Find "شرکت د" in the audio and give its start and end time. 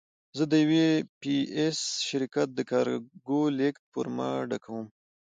2.07-2.59